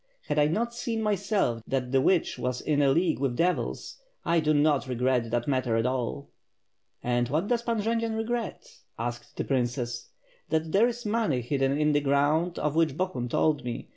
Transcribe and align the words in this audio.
Had 0.29 0.39
I 0.39 0.47
not 0.47 0.73
seen 0.73 1.03
myself 1.03 1.61
that 1.67 1.91
the 1.91 2.01
witch 2.01 2.39
waa 2.39 2.53
in 2.65 2.81
a 2.81 2.89
league 2.89 3.19
with 3.19 3.35
devils! 3.35 4.01
I 4.25 4.39
do 4.39 4.51
not 4.51 4.87
regret 4.87 5.29
that 5.29 5.47
matter 5.47 5.75
at 5.75 5.85
all." 5.85 6.31
"And 7.03 7.29
what 7.29 7.47
does 7.47 7.61
Pan 7.61 7.83
Jendzian 7.83 8.15
regret?" 8.17 8.65
asked 8.97 9.37
the 9.37 9.43
princess. 9.43 10.09
"That 10.49 10.71
there 10.71 10.87
is 10.87 11.05
money 11.05 11.41
hidden 11.41 11.77
in 11.77 11.91
the 11.91 12.01
ground 12.01 12.57
of 12.57 12.73
which 12.75 12.97
Bo 12.97 13.11
hun 13.13 13.29
told 13.29 13.63
me. 13.63 13.89